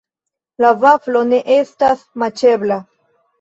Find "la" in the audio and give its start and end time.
0.63-0.71